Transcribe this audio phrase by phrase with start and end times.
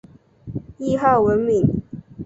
[0.79, 1.63] 谥号文敏。